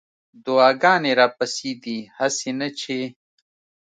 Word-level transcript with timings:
دعاګانې 0.43 1.11
راپسې 1.19 1.71
دي 1.83 1.97
هسې 2.17 2.51
نه 2.59 2.69
چې 2.79 2.97